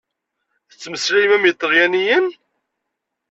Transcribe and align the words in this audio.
Tettmeslayem 0.69 1.31
am 1.37 1.45
iṭalyaniyen? 1.51 2.27